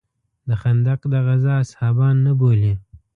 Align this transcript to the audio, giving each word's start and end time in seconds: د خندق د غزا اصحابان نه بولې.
د 0.47 0.49
خندق 0.61 0.99
د 1.13 1.15
غزا 1.27 1.53
اصحابان 1.63 2.15
نه 2.25 2.31
بولې. 2.39 2.73